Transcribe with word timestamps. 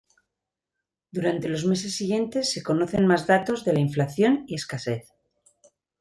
Durante 1.11 1.47
los 1.47 1.63
meses 1.65 1.95
siguientes 1.95 2.51
se 2.51 2.63
conocen 2.63 3.05
más 3.05 3.27
datos 3.27 3.63
de 3.65 3.79
inflación 3.79 4.45
y 4.47 4.55
escasez. 4.55 5.13